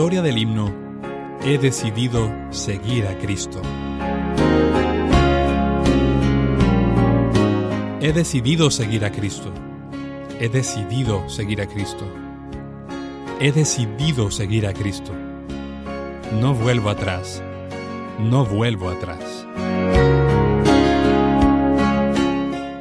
Historia 0.00 0.22
del 0.22 0.38
himno 0.38 0.72
He 1.44 1.58
decidido 1.58 2.32
seguir 2.48 3.06
a 3.06 3.18
Cristo. 3.18 3.60
He 8.00 8.10
decidido 8.10 8.70
seguir 8.70 9.04
a 9.04 9.12
Cristo. 9.12 9.52
He 10.40 10.48
decidido 10.48 11.28
seguir 11.28 11.60
a 11.60 11.66
Cristo. 11.66 12.06
He 13.40 13.52
decidido 13.52 14.30
seguir 14.30 14.66
a 14.66 14.72
Cristo. 14.72 15.12
No 16.40 16.54
vuelvo 16.54 16.88
atrás. 16.88 17.42
No 18.18 18.46
vuelvo 18.46 18.88
atrás. 18.88 19.46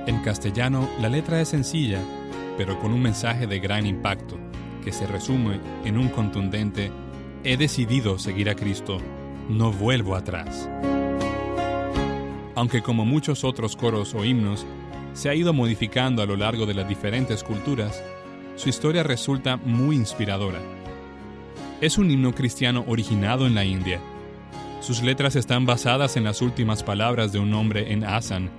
En 0.07 0.21
castellano, 0.23 0.87
la 1.01 1.09
letra 1.09 1.41
es 1.41 1.49
sencilla, 1.49 1.99
pero 2.57 2.79
con 2.79 2.93
un 2.93 3.01
mensaje 3.01 3.45
de 3.45 3.59
gran 3.59 3.85
impacto, 3.85 4.37
que 4.85 4.93
se 4.93 5.05
resume 5.05 5.59
en 5.83 5.97
un 5.97 6.07
contundente 6.07 6.89
He 7.41 7.55
decidido 7.55 8.19
seguir 8.19 8.49
a 8.49 8.55
Cristo. 8.55 8.97
No 9.47 9.71
vuelvo 9.71 10.15
atrás. 10.15 10.69
Aunque 12.53 12.81
como 12.81 13.05
muchos 13.05 13.45
otros 13.45 13.77
coros 13.77 14.13
o 14.13 14.25
himnos, 14.25 14.65
se 15.13 15.29
ha 15.29 15.35
ido 15.35 15.53
modificando 15.53 16.21
a 16.21 16.25
lo 16.25 16.35
largo 16.35 16.65
de 16.65 16.73
las 16.73 16.89
diferentes 16.89 17.45
culturas, 17.45 18.03
su 18.57 18.67
historia 18.67 19.03
resulta 19.03 19.55
muy 19.55 19.95
inspiradora. 19.95 20.59
Es 21.79 21.97
un 21.97 22.11
himno 22.11 22.35
cristiano 22.35 22.83
originado 22.89 23.47
en 23.47 23.55
la 23.55 23.63
India. 23.63 24.01
Sus 24.81 25.01
letras 25.01 25.37
están 25.37 25.65
basadas 25.65 26.17
en 26.17 26.25
las 26.25 26.41
últimas 26.41 26.83
palabras 26.83 27.31
de 27.31 27.39
un 27.39 27.53
hombre 27.53 27.93
en 27.93 28.03
Assam, 28.03 28.49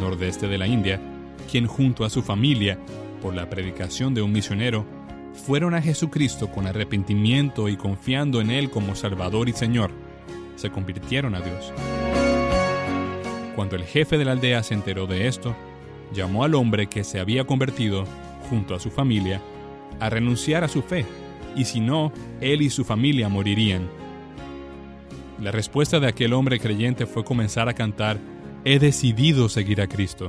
nordeste 0.00 0.46
de 0.46 0.56
la 0.56 0.68
India, 0.68 1.00
quien 1.50 1.66
junto 1.66 2.04
a 2.04 2.10
su 2.10 2.22
familia, 2.22 2.78
por 3.20 3.34
la 3.34 3.50
predicación 3.50 4.14
de 4.14 4.22
un 4.22 4.30
misionero, 4.30 4.86
fueron 5.40 5.74
a 5.74 5.82
Jesucristo 5.82 6.50
con 6.50 6.66
arrepentimiento 6.66 7.68
y 7.68 7.76
confiando 7.76 8.40
en 8.40 8.50
Él 8.50 8.70
como 8.70 8.94
Salvador 8.94 9.48
y 9.48 9.52
Señor. 9.52 9.90
Se 10.56 10.70
convirtieron 10.70 11.34
a 11.34 11.40
Dios. 11.40 11.72
Cuando 13.56 13.76
el 13.76 13.84
jefe 13.84 14.18
de 14.18 14.24
la 14.24 14.32
aldea 14.32 14.62
se 14.62 14.74
enteró 14.74 15.06
de 15.06 15.26
esto, 15.26 15.56
llamó 16.12 16.44
al 16.44 16.54
hombre 16.54 16.88
que 16.88 17.04
se 17.04 17.20
había 17.20 17.44
convertido, 17.44 18.04
junto 18.48 18.74
a 18.74 18.80
su 18.80 18.90
familia, 18.90 19.40
a 19.98 20.10
renunciar 20.10 20.64
a 20.64 20.68
su 20.68 20.82
fe, 20.82 21.04
y 21.56 21.64
si 21.64 21.80
no, 21.80 22.12
él 22.40 22.62
y 22.62 22.70
su 22.70 22.84
familia 22.84 23.28
morirían. 23.28 23.88
La 25.40 25.50
respuesta 25.50 26.00
de 26.00 26.08
aquel 26.08 26.32
hombre 26.32 26.60
creyente 26.60 27.06
fue 27.06 27.24
comenzar 27.24 27.68
a 27.68 27.74
cantar, 27.74 28.18
He 28.62 28.78
decidido 28.78 29.48
seguir 29.48 29.80
a 29.80 29.86
Cristo. 29.86 30.28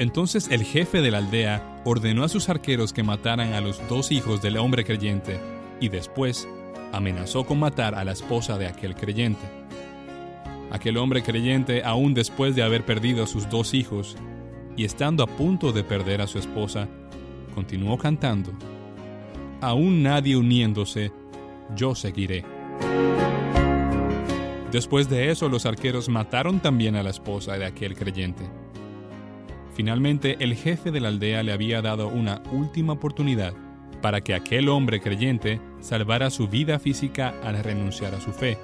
Entonces 0.00 0.48
el 0.50 0.64
jefe 0.64 1.02
de 1.02 1.10
la 1.10 1.18
aldea 1.18 1.82
ordenó 1.84 2.24
a 2.24 2.30
sus 2.30 2.48
arqueros 2.48 2.94
que 2.94 3.02
mataran 3.02 3.52
a 3.52 3.60
los 3.60 3.86
dos 3.86 4.12
hijos 4.12 4.40
del 4.40 4.56
hombre 4.56 4.82
creyente, 4.82 5.38
y 5.78 5.90
después 5.90 6.48
amenazó 6.90 7.44
con 7.44 7.58
matar 7.58 7.94
a 7.94 8.02
la 8.02 8.12
esposa 8.12 8.56
de 8.56 8.66
aquel 8.66 8.94
creyente. 8.94 9.42
Aquel 10.70 10.96
hombre 10.96 11.22
creyente, 11.22 11.84
aún 11.84 12.14
después 12.14 12.56
de 12.56 12.62
haber 12.62 12.86
perdido 12.86 13.24
a 13.24 13.26
sus 13.26 13.50
dos 13.50 13.74
hijos, 13.74 14.16
y 14.74 14.86
estando 14.86 15.22
a 15.22 15.26
punto 15.26 15.70
de 15.70 15.84
perder 15.84 16.22
a 16.22 16.26
su 16.26 16.38
esposa, 16.38 16.88
continuó 17.54 17.98
cantando, 17.98 18.52
Aún 19.60 20.02
nadie 20.02 20.34
uniéndose, 20.34 21.12
yo 21.76 21.94
seguiré. 21.94 22.42
Después 24.72 25.10
de 25.10 25.30
eso, 25.30 25.50
los 25.50 25.66
arqueros 25.66 26.08
mataron 26.08 26.58
también 26.60 26.96
a 26.96 27.02
la 27.02 27.10
esposa 27.10 27.58
de 27.58 27.66
aquel 27.66 27.94
creyente. 27.94 28.48
Finalmente, 29.74 30.36
el 30.40 30.54
jefe 30.54 30.90
de 30.90 31.00
la 31.00 31.08
aldea 31.08 31.42
le 31.42 31.52
había 31.52 31.80
dado 31.82 32.08
una 32.08 32.42
última 32.52 32.92
oportunidad 32.94 33.54
para 34.02 34.20
que 34.20 34.34
aquel 34.34 34.68
hombre 34.68 35.00
creyente 35.00 35.60
salvara 35.80 36.30
su 36.30 36.48
vida 36.48 36.78
física 36.78 37.34
al 37.42 37.62
renunciar 37.62 38.14
a 38.14 38.20
su 38.20 38.32
fe. 38.32 38.58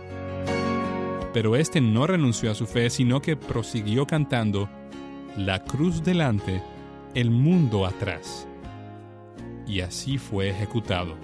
Pero 1.32 1.56
este 1.56 1.80
no 1.80 2.06
renunció 2.06 2.50
a 2.50 2.54
su 2.54 2.66
fe, 2.66 2.88
sino 2.90 3.20
que 3.20 3.36
prosiguió 3.36 4.06
cantando, 4.06 4.68
La 5.36 5.64
cruz 5.64 6.02
delante, 6.02 6.62
el 7.14 7.30
mundo 7.30 7.84
atrás. 7.84 8.48
Y 9.66 9.80
así 9.80 10.16
fue 10.16 10.48
ejecutado. 10.48 11.16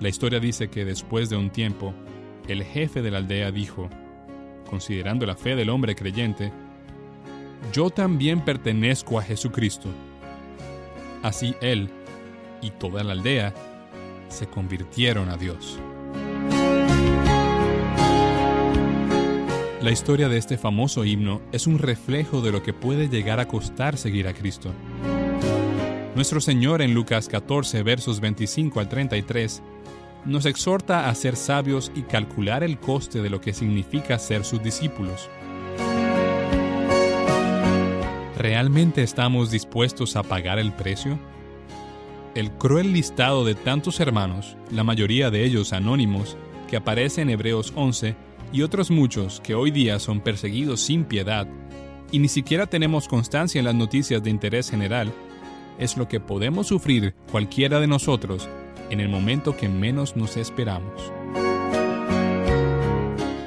La 0.00 0.08
historia 0.08 0.40
dice 0.40 0.68
que 0.68 0.84
después 0.84 1.30
de 1.30 1.36
un 1.36 1.50
tiempo, 1.50 1.94
el 2.48 2.62
jefe 2.64 3.00
de 3.00 3.10
la 3.10 3.18
aldea 3.18 3.50
dijo, 3.50 3.88
considerando 4.68 5.24
la 5.24 5.36
fe 5.36 5.56
del 5.56 5.70
hombre 5.70 5.94
creyente, 5.94 6.52
yo 7.72 7.90
también 7.90 8.44
pertenezco 8.44 9.18
a 9.18 9.22
Jesucristo. 9.22 9.88
Así 11.22 11.54
él 11.60 11.90
y 12.60 12.70
toda 12.70 13.02
la 13.04 13.12
aldea 13.12 13.54
se 14.28 14.46
convirtieron 14.46 15.28
a 15.28 15.36
Dios. 15.36 15.78
La 19.80 19.90
historia 19.90 20.28
de 20.30 20.38
este 20.38 20.56
famoso 20.56 21.04
himno 21.04 21.42
es 21.52 21.66
un 21.66 21.78
reflejo 21.78 22.40
de 22.40 22.52
lo 22.52 22.62
que 22.62 22.72
puede 22.72 23.08
llegar 23.08 23.38
a 23.38 23.46
costar 23.46 23.98
seguir 23.98 24.26
a 24.26 24.32
Cristo. 24.32 24.72
Nuestro 26.14 26.40
Señor 26.40 26.80
en 26.80 26.94
Lucas 26.94 27.28
14 27.28 27.82
versos 27.82 28.20
25 28.20 28.80
al 28.80 28.88
33 28.88 29.62
nos 30.24 30.46
exhorta 30.46 31.10
a 31.10 31.14
ser 31.14 31.36
sabios 31.36 31.92
y 31.94 32.02
calcular 32.02 32.64
el 32.64 32.78
coste 32.78 33.20
de 33.20 33.28
lo 33.28 33.40
que 33.42 33.52
significa 33.52 34.18
ser 34.18 34.44
sus 34.44 34.62
discípulos. 34.62 35.28
¿Realmente 38.36 39.04
estamos 39.04 39.52
dispuestos 39.52 40.16
a 40.16 40.24
pagar 40.24 40.58
el 40.58 40.72
precio? 40.72 41.18
El 42.34 42.50
cruel 42.50 42.92
listado 42.92 43.44
de 43.44 43.54
tantos 43.54 44.00
hermanos, 44.00 44.56
la 44.72 44.82
mayoría 44.82 45.30
de 45.30 45.44
ellos 45.44 45.72
anónimos, 45.72 46.36
que 46.68 46.76
aparece 46.76 47.22
en 47.22 47.30
Hebreos 47.30 47.72
11, 47.76 48.16
y 48.52 48.62
otros 48.62 48.90
muchos 48.90 49.40
que 49.40 49.54
hoy 49.54 49.70
día 49.70 50.00
son 50.00 50.20
perseguidos 50.20 50.80
sin 50.80 51.04
piedad, 51.04 51.46
y 52.10 52.18
ni 52.18 52.28
siquiera 52.28 52.66
tenemos 52.66 53.06
constancia 53.06 53.60
en 53.60 53.66
las 53.66 53.74
noticias 53.76 54.20
de 54.20 54.30
interés 54.30 54.68
general, 54.68 55.12
es 55.78 55.96
lo 55.96 56.08
que 56.08 56.18
podemos 56.18 56.66
sufrir 56.66 57.14
cualquiera 57.30 57.78
de 57.78 57.86
nosotros 57.86 58.48
en 58.90 58.98
el 58.98 59.08
momento 59.08 59.56
que 59.56 59.68
menos 59.68 60.16
nos 60.16 60.36
esperamos. 60.36 61.12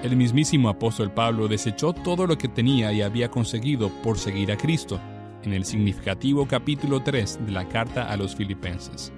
El 0.07 0.15
mismísimo 0.15 0.69
apóstol 0.69 1.12
Pablo 1.12 1.50
desechó 1.50 1.92
todo 1.92 2.27
lo 2.27 2.38
que 2.38 2.48
tenía 2.48 2.94
y 2.94 3.01
había 3.01 3.30
conseguido 3.30 3.89
por 4.01 4.18
seguir 4.18 4.54
a 4.54 4.57
Cristo, 4.57 5.01
en 5.44 5.51
el 5.51 5.65
significativo 5.65 6.48
capítulo 6.48 7.04
3 7.04 7.45
de 7.45 7.51
la 7.51 7.68
carta 7.68 8.09
a 8.09 8.15
los 8.15 8.33
filipenses. 8.33 9.12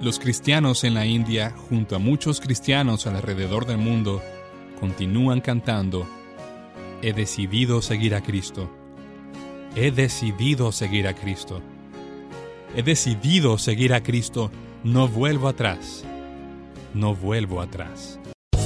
Los 0.00 0.18
cristianos 0.18 0.82
en 0.84 0.94
la 0.94 1.04
India, 1.04 1.54
junto 1.68 1.94
a 1.94 1.98
muchos 1.98 2.40
cristianos 2.40 3.06
alrededor 3.06 3.66
del 3.66 3.76
mundo, 3.76 4.22
continúan 4.80 5.42
cantando, 5.42 6.08
He 7.02 7.12
decidido 7.12 7.82
seguir 7.82 8.14
a 8.14 8.22
Cristo. 8.22 8.70
He 9.76 9.90
decidido 9.90 10.72
seguir 10.72 11.06
a 11.06 11.12
Cristo. 11.12 11.60
He 12.74 12.82
decidido 12.82 13.58
seguir 13.58 13.92
a 13.92 14.02
Cristo. 14.02 14.50
No 14.84 15.08
vuelvo 15.08 15.48
atrás. 15.48 16.04
No 16.94 17.14
vuelvo 17.14 17.60
atrás. 17.60 18.18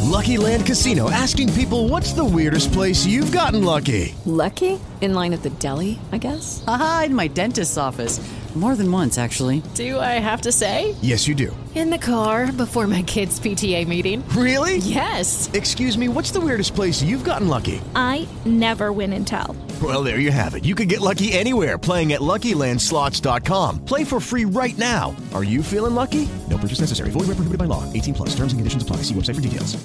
Lucky 0.02 0.36
Land 0.36 0.66
Casino 0.66 1.10
asking 1.10 1.52
people 1.54 1.88
what's 1.88 2.12
the 2.12 2.24
weirdest 2.24 2.72
place 2.72 3.06
you've 3.06 3.32
gotten 3.32 3.64
lucky? 3.64 4.14
Lucky? 4.26 4.78
In 5.00 5.14
line 5.14 5.32
at 5.32 5.42
the 5.42 5.50
deli, 5.50 5.98
I 6.12 6.18
guess? 6.18 6.62
Aha, 6.66 7.04
in 7.06 7.14
my 7.14 7.28
dentist's 7.28 7.78
office. 7.78 8.20
More 8.54 8.76
than 8.76 8.92
once, 8.92 9.16
actually. 9.16 9.62
Do 9.74 9.98
I 9.98 10.20
have 10.20 10.42
to 10.42 10.52
say? 10.52 10.94
Yes, 11.00 11.26
you 11.26 11.34
do. 11.34 11.56
In 11.74 11.88
the 11.88 11.96
car 11.96 12.52
before 12.52 12.86
my 12.86 13.00
kids' 13.00 13.40
PTA 13.40 13.88
meeting. 13.88 14.22
Really? 14.36 14.76
Yes. 14.76 15.48
Excuse 15.54 15.96
me, 15.96 16.08
what's 16.10 16.32
the 16.32 16.40
weirdest 16.40 16.74
place 16.74 17.02
you've 17.02 17.24
gotten 17.24 17.48
lucky? 17.48 17.80
I 17.96 18.28
never 18.44 18.92
win 18.92 19.14
and 19.14 19.26
tell. 19.26 19.56
Well, 19.82 20.04
there 20.04 20.20
you 20.20 20.30
have 20.30 20.54
it. 20.54 20.64
You 20.64 20.74
can 20.74 20.86
get 20.86 21.00
lucky 21.00 21.32
anywhere 21.32 21.76
playing 21.76 22.12
at 22.12 22.20
LuckyLandSlots.com. 22.20 23.84
Play 23.84 24.04
for 24.04 24.20
free 24.20 24.44
right 24.44 24.76
now. 24.76 25.16
Are 25.32 25.42
you 25.42 25.62
feeling 25.62 25.94
lucky? 25.94 26.28
No 26.48 26.58
purchase 26.58 26.80
necessary. 26.80 27.10
Void 27.10 27.26
where 27.26 27.36
prohibited 27.36 27.58
by 27.58 27.64
law. 27.64 27.90
18 27.92 28.14
plus. 28.14 28.28
Terms 28.36 28.52
and 28.52 28.60
conditions 28.60 28.82
apply. 28.82 28.98
See 28.98 29.14
website 29.14 29.34
for 29.34 29.40
details. 29.40 29.82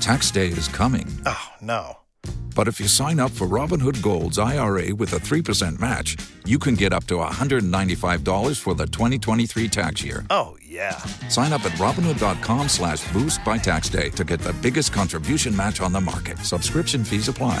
Tax 0.00 0.30
day 0.30 0.48
is 0.48 0.68
coming. 0.68 1.06
Oh, 1.24 1.48
no. 1.60 1.98
But 2.56 2.68
if 2.68 2.80
you 2.80 2.88
sign 2.88 3.20
up 3.20 3.30
for 3.30 3.46
Robinhood 3.46 4.02
Gold's 4.02 4.38
IRA 4.38 4.94
with 4.94 5.12
a 5.12 5.18
3% 5.18 5.78
match, 5.78 6.16
you 6.46 6.58
can 6.58 6.74
get 6.74 6.92
up 6.92 7.04
to 7.08 7.16
$195 7.16 8.58
for 8.58 8.74
the 8.74 8.86
2023 8.86 9.68
tax 9.68 10.02
year. 10.02 10.24
Oh, 10.30 10.56
yeah. 10.66 10.96
Sign 11.28 11.52
up 11.52 11.64
at 11.64 11.72
Robinhood.com 11.72 12.68
slash 12.68 13.12
boost 13.12 13.44
by 13.44 13.58
tax 13.58 13.88
day 13.90 14.08
to 14.10 14.24
get 14.24 14.40
the 14.40 14.54
biggest 14.54 14.92
contribution 14.92 15.54
match 15.54 15.80
on 15.80 15.92
the 15.92 16.00
market. 16.00 16.38
Subscription 16.38 17.04
fees 17.04 17.28
apply. 17.28 17.60